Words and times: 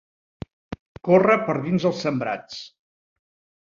Córrer 1.09 1.37
per 1.51 1.59
dins 1.69 1.89
els 1.93 2.05
sembrats. 2.09 2.61